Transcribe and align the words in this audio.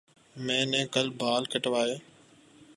میں 0.35 0.65
نے 0.65 0.81
کل 0.91 1.09
بال 1.19 1.45
کٹوائے 1.45 1.95